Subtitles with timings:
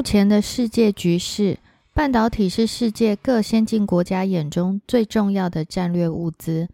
[0.00, 1.58] 目前的世界局势，
[1.92, 6.70] 半导体是世界各先进国家眼中最重要的战略物资。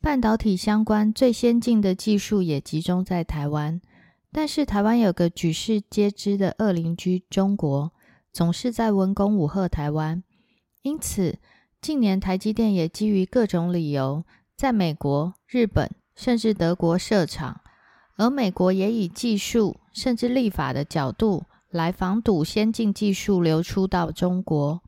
[0.00, 3.80] 半导体相关最先进的技术也集中在台湾，
[4.30, 7.90] 但是台湾有个举世皆知的恶邻居中国，
[8.32, 10.22] 总是在文攻武吓台湾。
[10.82, 11.40] 因此，
[11.82, 14.22] 近年台积电也基于各种理由，
[14.56, 17.62] 在美国、日本甚至德国设厂，
[18.16, 24.82] 而美国也以技术甚至立法的角度来防堵先进技术流出到中国。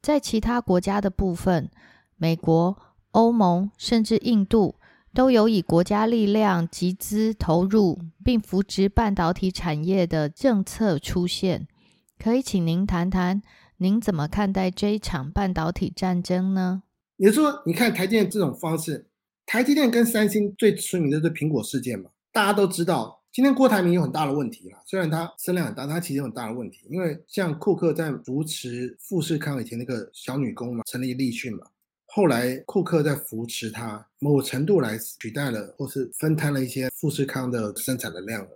[0.00, 1.70] 在其他国家的部分，
[2.16, 2.76] 美国、
[3.12, 4.76] 欧盟甚至印度
[5.14, 11.68] 都有以国家力量集资投入并扶植半导体产业的政策出现。
[12.18, 13.42] 可以请您谈谈？
[13.78, 16.84] 您怎么看待这一场半导体战争呢？
[17.16, 19.08] 也就是说，你看台积电这种方式，
[19.44, 22.10] 台积电跟三星最出名的是苹果事件嘛？
[22.32, 24.78] 大家都知道，今天郭台铭有很大的问题了。
[24.84, 26.80] 虽然他声量很大，他其实有很大的问题。
[26.90, 31.66] 因为像库克在扶持富士康以前那个小女工嘛，成立立讯嘛，
[32.04, 38.48] 后来库克在扶持他，某程度来取代了或是分摊了一些富士康的生产的量额。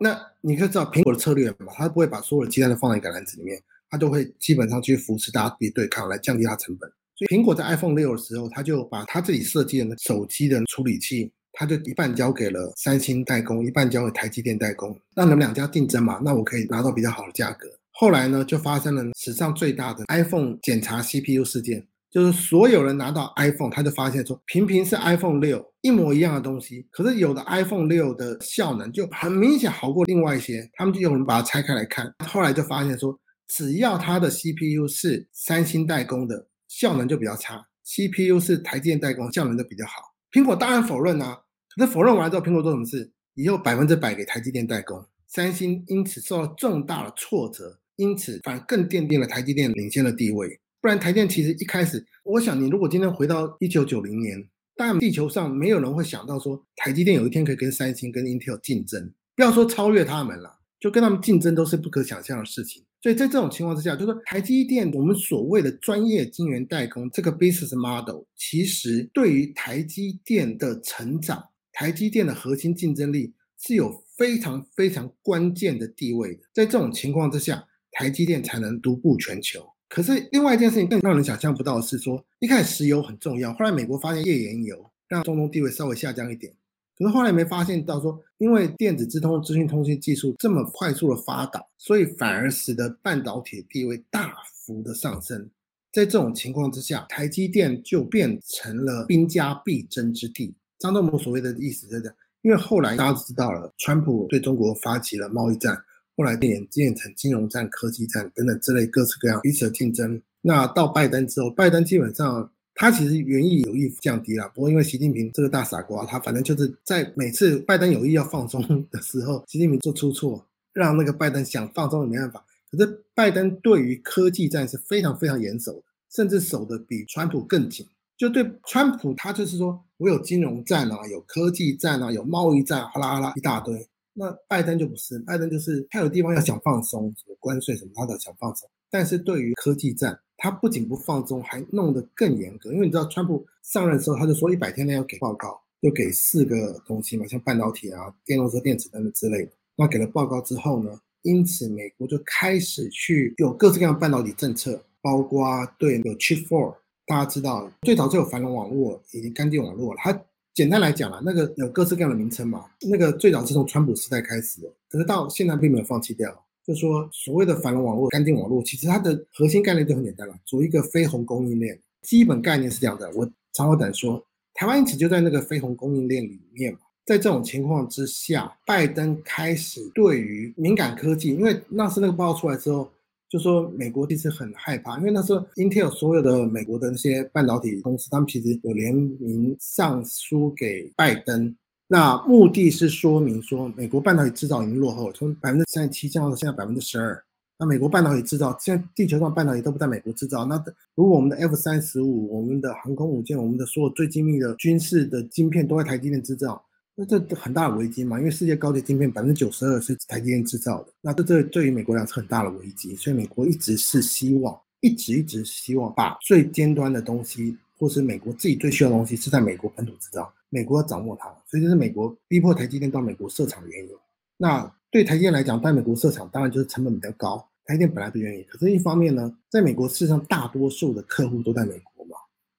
[0.00, 1.72] 那你可以知道苹果的策略嘛？
[1.74, 3.62] 他不会把所有的鸡蛋都放在一个篮子里面。
[3.90, 6.90] 它都会基本上去扶持大家去对抗，来降低它成本。
[7.14, 17.68] 所以苹果在 iPhone 六的时候，它就把它自己设计的手机的处理器，他就一半交给了三星代工，一半交给台积电代工，让你们两家竞争嘛，那我可以拿到比较好的价格。
[17.92, 33.18] 后来呢，就发生了史上最大的 iPhone 检查 CPU 事件，就是所有人拿到 iPhone，他就发现说，频频是 iPhone 六一模一样的东西，可是有的 iPhone 六的效能就很明显好过另外一些，他们就有人把它拆开来看，后来就发现说。
[33.48, 39.92] 只要它的 CPU 是三星代工的，效能就比较差；CPU 是台积电代工，效能就比较好。
[40.32, 41.38] 苹果当然否认啊，
[41.76, 43.10] 可是否认完之后，苹果做什么事？
[43.34, 50.60] 以后百分之百给台积电代工，三星因此受到重大的挫折，因此反而更奠定了台积电领先的地位。
[50.80, 54.46] 不然台积电其实一开始，我想你如果今天回到一九九零年，
[54.76, 62.84] 当然地球上没有人会想到说台积电有一天可以跟三星、跟 Intel 竞争，不要说超越他们了，就跟他们竞争都是不可想象的事情。
[63.00, 71.42] 所以在这种情况之下，就是说台积电我们所谓的专业晶圆代工这个 business model，其实对于台积电的成长、
[71.82, 76.42] 台积电的核心竞争力是有非常非常关键的地位的。
[76.54, 79.66] 在这种情况之下，台积电才能独步全球。
[79.88, 86.54] 可是另外一件事情更让人想象不到的是，说一开始石油很重要，后来美国发现页岩油让中东地位稍微下降一点。
[86.96, 95.50] 可是后来没发现到说，因为电子资通、资讯通信技术这么快速的发达，所以反而使得半导体地位大幅的上升。
[95.90, 100.54] 在这种情况之下，台积电就变成了兵家必争之地。
[100.82, 105.74] 张忠谋所谓的意思是这样，因为后来大家知道了，川普对中国发起了贸易战，
[106.16, 110.20] 后来演变成金融战、科技战等等之类各式各样彼此的竞争。
[110.40, 112.50] 那到拜登之后，拜登基本上。
[112.74, 122.42] 他其实原意有意降低了，不过因为习近平这个大傻瓜，他反正就是在每次拜登有意要放松的时候，习近平就出错，让那个拜登想放松也没办法。
[122.70, 125.82] 可是拜登对于科技战是非常非常严守的，
[126.16, 127.86] 甚至守的比川普更紧。
[128.22, 133.84] 就对川普，他就是说我有金融战啊，有科技战啊，有贸易战，哗啦哗啦一大堆。
[134.12, 138.70] 那拜登就不是，拜登就是他有地方要想放松，什么关税什么，他都想放松。
[138.92, 142.72] 但是对于科技战，他不仅不放松，还弄得更严格。
[142.72, 149.50] 因为你知道，川普上任的时候，他就说一百天内要给报告，就给四个东西嘛，像半导体啊、电动车电池等等之类的。
[149.74, 156.76] 那给了报告之后呢，因此美国就开始去有各式各样半导体政策，包括对有 Chip Four，
[157.06, 160.00] 大家知道最早就有繁荣网络以及干净网络了。
[160.02, 160.18] 它
[160.54, 162.64] 简单来讲啊，那个有各式各样的名称嘛。
[162.88, 166.30] 那个最早是从川普时代开始的，可是到现在并没有放弃掉。
[166.64, 171.78] 就说所谓的繁荣网络、干净网络，其实它的核心概念就很简单了，组一个非红供应链。
[172.02, 176.78] 基本概念是这样的，我常话短说，台湾因此就在那个非红供应链里面嘛。
[177.04, 182.88] 在这种情况之下，拜登开始对于敏感科技，因为那时那个报告出来之后，
[183.32, 191.56] 就说美国其实很害怕，因为那时候 Intel 所有的美国的那些半导体公司，他们其实有联名上书给拜登。
[191.88, 197.24] 那目的是说明说，美国半导体制造已经落后，从百分之三十七降到现在百分之十二。
[197.58, 200.44] 那美国半导体制造，现在地球上半导体都不在美国制造。
[200.44, 200.62] 那
[200.94, 206.62] 如果我们的 F 三十五、我们的航空母舰、我们的所有最精密的军事的晶片都在台积电制造，
[207.04, 208.16] 那这很大的危机嘛？
[208.18, 212.94] 因为世界高阶晶片百分之九十二是台积电制造的，那这这对于美国来讲是很大的危机。
[212.94, 220.32] 所以美国一直是希望，一直一直希望把最尖端的东西，或是美国自己最需要的东西，是在美国本土制造。
[220.48, 223.90] 美国要掌握它，所以这是美国逼迫台积电到美国设厂的原因。
[224.36, 232.16] 那对台积电来讲，在美国设厂当然就是成本比较高，台积电本来不愿意，可是一方面呢，在美国事实上大多数的客户都在美国嘛，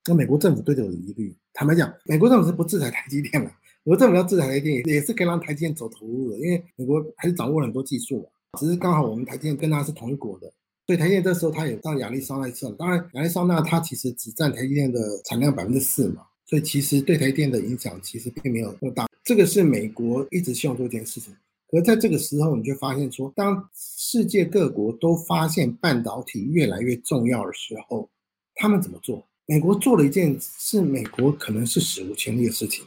[0.08, 1.34] 那美国政府对这有疑虑。
[1.54, 3.52] 坦白讲，美国政府是不制裁台积电的，
[3.86, 8.26] 美国政府要制裁台积电也是可以让台积电走投无路的，因为美国还是掌握了很多技术嘛。
[8.60, 10.52] 只是刚好我们台积电跟它是同一国的，
[10.88, 12.72] 所以台积电这时候它也到亚利桑那去了。
[12.74, 16.24] 当然，亚利桑那它其实只占台积电的产量百分之四嘛。
[16.46, 21.34] 所以其实对台积电的影响其实并没有那么大，这个是美国一直希望做一件事情。
[21.68, 28.08] 可是在这个时候，你就发现说，当世界各国都发现半导体越来越重要的时候，
[28.56, 29.26] 他们怎么做？
[29.46, 32.86] 美国做了一件是美国可能是史无前例的事情，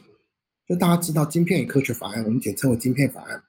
[0.67, 3.41] 就大家知道晶片与科学法案，我们简称为晶片法案。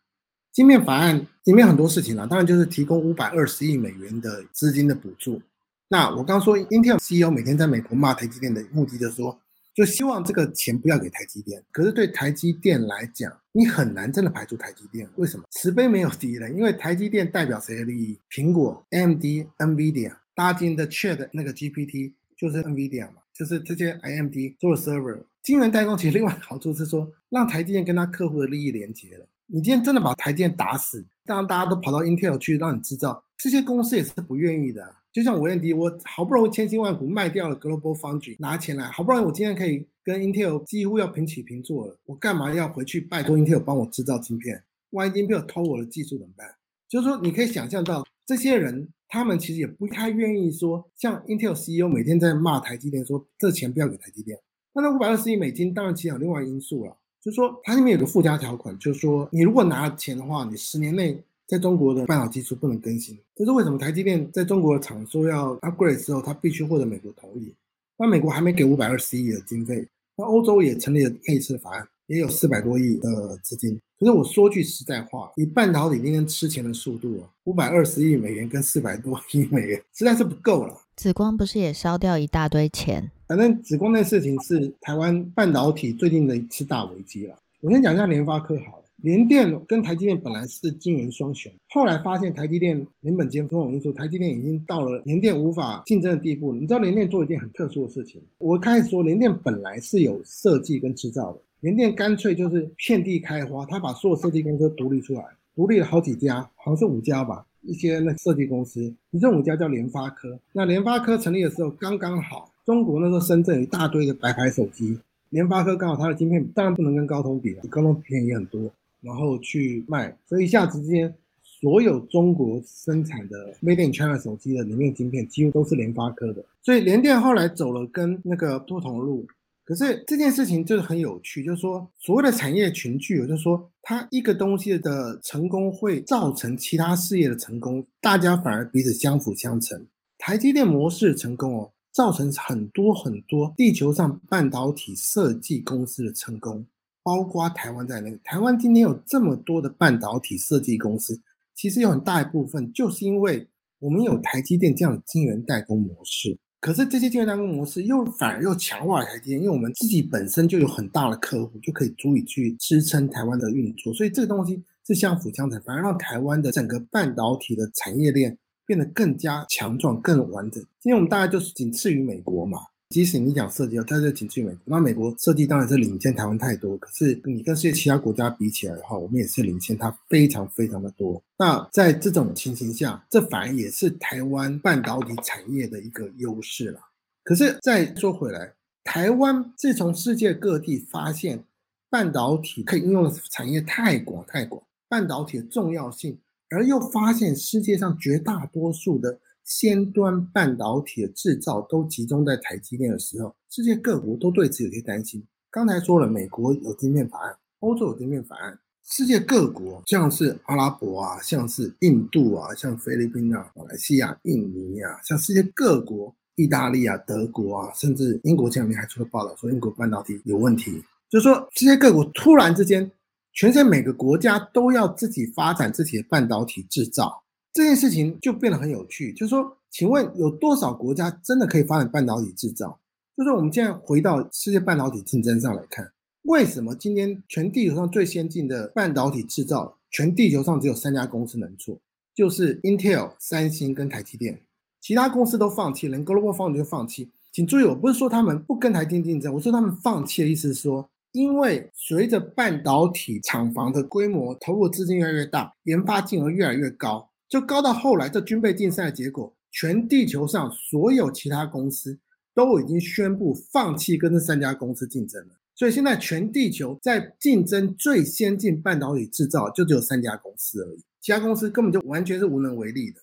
[0.53, 5.41] 晶片法案里面很多事情啦，当然就是提供五百二十亿美元的资金的补助。
[5.89, 9.39] 那我刚说，Intel CEO 每天在美国骂台积电的目的就是说。
[9.75, 15.09] 就希望这个钱不要给台积电，可是对台积电来讲，你很难真的排除台积电。
[15.15, 15.45] 为什么？
[15.53, 18.19] 慈悲没有敌人，因为台积电代表谁的利益？
[18.29, 19.23] 苹果、AMD、
[19.57, 25.21] NVIDIA 搭建的 Chat 那个 GPT 就是 NVIDIA 嘛，就是这些 AMD 做 server。
[25.43, 29.27] 晶圆代工其实另外好处是说，让台积电跟他客户的利益连接了。
[29.47, 34.95] 你今天真的把台积电打死，当然大家都跑到 Intel 去让你制造，这些公司也是不愿意的。
[35.11, 44.63] 就像我 AMD，我好不容易千辛万苦卖掉了 Global Foundry 拿钱来，好不容易我今天可以跟 Intel 几乎要平起平坐了，我干嘛要回去拜托 Intel 帮我制造晶片？
[44.91, 46.47] 万一 Intel 偷我的技术怎么办？
[46.89, 54.39] 就是说，你可以想象到这些人，他们其实也不太愿意说，像 Intel CEO 每天在骂台积电，说这钱不要给台积电。
[54.81, 61.21] 那那五百二十亿美金，当然其实有另外因素了，就是说它里面有个附加条款，就是说你如果拿了钱的话，你十年内。
[61.49, 63.79] 在中国的半导体技术不能更新，这是为什么？
[63.79, 67.51] 台积电在中国的厂说要 upgrade 之后，它必须获得美国同意。
[67.97, 73.81] 那美国还没给五百二十亿的经费，那欧洲也成立了类似的法案，也有四百多亿的资金。
[73.99, 80.79] 可是我说句实在话，以半导体今天吃钱的速度啊，五百二十亿美元跟四百多亿美元实在是不够了。
[80.97, 83.11] 紫光不是也烧掉一大堆钱？
[83.29, 87.37] 反正紫光那事情是台湾半导体最近的一次大危机了。
[87.61, 88.85] 我先讲一下联发科好了。
[89.03, 96.55] 联电跟台积电本来是晶圆双雄，后来发现台积电原本兼种种因素，台积电已经到了联电无法竞争的地步。
[96.55, 98.19] 你知道联电做一件很特殊的事情？
[98.39, 105.23] 我开始说联电本来是有设计跟制造的，联电干脆就是遍地开花，他把所有设计公司独立出来，
[105.55, 110.37] 独立了好几家，好像是五家吧，一些那设计公司，其中五家叫联发科。
[110.51, 114.99] 那联发科成立的时候刚刚好，中国那时候深圳一大堆的白牌手机，
[115.31, 118.71] 联发科刚好它的晶片当然不能跟高通比了，高通便宜很多。
[119.01, 126.45] 然后去卖，所以一下子之间，所有中国生产的 Made in China 手机的里面晶片几乎都是联发科的。
[126.61, 129.27] 所以联电后来走了跟那个不同的路。
[129.65, 139.87] 可是这件事情就是很有趣，就是说所谓的产业群聚，就是说它一个东西的成功会造成其他事业的成功，大家反而彼此相辅相成。
[140.19, 146.65] 台积电模式成功哦，造成很多很多地球上半导体设计公司的成功。
[147.03, 151.21] 包括台湾在内，台湾今天有这么多的半导体设计公司，
[151.57, 153.45] 其实有很大一部分就是因为
[153.81, 156.39] 我们有台积电这样的晶圆代工模式。
[156.61, 163.93] 可是这些晶圆代工模式又反而又强化了台积电，因为我们自己本身就有很大的客户，就可以足以去支撑台湾的运作。
[163.93, 168.39] 所以这个东西是相辅相成，反而让台湾的整个半导体的产业链
[168.69, 170.63] 变得更加强壮、更完整。
[170.79, 172.59] 今天我们大概就是仅次于美国嘛。
[172.91, 174.61] 即使你讲设计，它是仅次于美国。
[174.67, 181.23] 那美国设计当然是领先台湾太多，可是你跟世界其他国家比起来的话，我们也是领先它非常非常的多。
[181.39, 186.81] 那在这种情形下，这反而也是台湾半导体产业的一个优势了。
[187.25, 188.53] 可是再说回来，
[188.85, 191.45] 台湾自从世界各地发现
[191.91, 196.19] 半导体可以应用的产业太广太广，半导体的重要性，
[196.51, 199.19] 而又发现世界上绝大多数的。
[199.45, 205.25] 先端半导体的制造都集中在台积电的时候，世界各国都对此有些担心。
[205.51, 222.91] 刚才说了，美国有晶片法案，欧洲有晶片法案，世界各国像是阿拉伯啊，像是印度啊，像菲律宾啊、马来西亚、印尼啊，像世界各国，意大利啊、德国啊，甚至英国前两天还出了报道说英国半导体有问题，就是说世界各国突然之间，
[223.39, 227.23] 全世界每个国家都要自己发展自己的半导体制造。
[227.53, 232.77] 这件事情就变得很有趣，就是说，请问有多少国家真的可以发展半导体制造？
[233.17, 235.89] 就是我们现在回到世界半导体竞争上来看，
[236.23, 241.79] 为什么今天全地球上最先进的半导体制造，全地球上只有三家公司能做，
[242.17, 244.43] 就是 Intel、三星跟台积电，
[244.81, 247.09] 其他公司都放弃，连 Global Foundry 都放弃。
[247.31, 257.09] 请注意，我不是说他们不跟台积电竞争，我说他们放弃的意思是说，因为随着半导体厂房的规模、投入资金越来越大，研发金额越来越高。
[257.29, 261.99] 就高到后来这军备竞赛的结果，全地球上所有其他公司
[262.35, 265.35] 都已经宣布放弃跟这三家公司竞争了。
[265.55, 273.01] 所以现在全地球在竞争最先进半导体制造，就只有三家公司而已，其他公司根本就完全是无能为力的。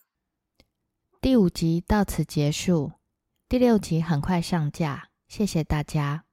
[1.19, 2.93] 第五集到此结束，
[3.49, 6.24] 第六集很快上架，谢谢大家。